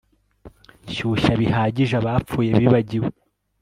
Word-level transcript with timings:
Shyushya 0.93 1.33
bihagije 1.41 1.93
abapfuye 2.01 2.51
bibagiwe 2.59 3.07